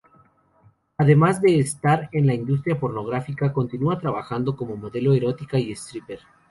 Además 0.97 1.43
de 1.43 1.59
estar 1.59 2.09
en 2.11 2.25
la 2.25 2.33
industria 2.33 2.79
pornográfica, 2.79 3.53
continúa 3.53 3.99
trabajando 3.99 4.55
como 4.55 4.75
modelo 4.75 5.13
erótica 5.13 5.59
y 5.59 5.71
stripper. 5.73 6.19